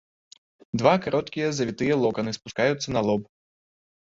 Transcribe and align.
Два 0.81 0.93
кароткія 1.03 1.51
завітыя 1.57 1.99
локаны 2.07 2.31
спускаюцца 2.39 2.87
на 2.99 3.05
лоб. 3.11 3.21